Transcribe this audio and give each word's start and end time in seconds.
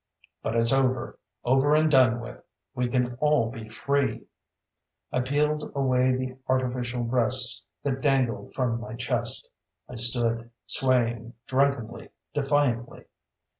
"But 0.41 0.55
it's 0.55 0.73
over. 0.73 1.19
Over 1.43 1.75
and 1.75 1.91
done 1.91 2.21
with. 2.21 2.43
We 2.73 2.89
can 2.89 3.13
all 3.17 3.51
be 3.51 3.67
free" 3.69 4.25
I 5.13 5.21
peeled 5.21 5.71
away 5.75 6.15
the 6.15 6.39
artificial 6.49 7.03
breasts 7.03 7.67
that 7.83 8.01
dangled 8.01 8.55
from 8.55 8.79
my 8.81 8.95
chest. 8.95 9.47
I 9.87 9.93
stood 9.93 10.49
swaying 10.65 11.33
drunkenly, 11.45 12.09
defiantly. 12.33 13.03